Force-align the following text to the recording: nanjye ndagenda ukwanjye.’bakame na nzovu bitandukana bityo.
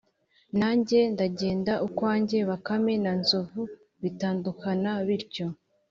nanjye 0.59 0.99
ndagenda 1.13 1.73
ukwanjye.’bakame 1.87 2.93
na 3.03 3.13
nzovu 3.19 3.61
bitandukana 4.01 4.91
bityo. 5.07 5.45